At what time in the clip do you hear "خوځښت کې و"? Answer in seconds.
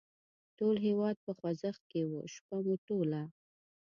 1.37-2.11